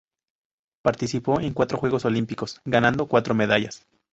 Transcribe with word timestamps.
Participó 0.83 1.39
en 1.41 1.53
cuatro 1.53 1.77
Juegos 1.77 2.05
Olímpicos, 2.05 2.59
ganando 2.65 3.05
cuatro 3.05 3.35
medallas. 3.35 3.85